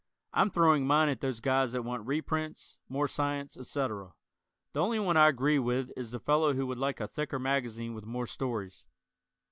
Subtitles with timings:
[0.33, 4.15] I'm throwing mine at those guys that want reprints, more science, etc.
[4.73, 7.93] The only one I agree with is the fellow who would like a thicker magazine
[7.93, 8.83] with more stories.